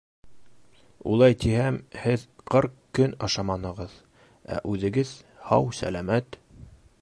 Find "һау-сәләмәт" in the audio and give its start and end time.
5.51-6.41